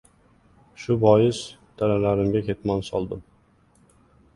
[0.85, 1.43] Bu bois,
[1.83, 3.27] dalalarimga ketmon soldim.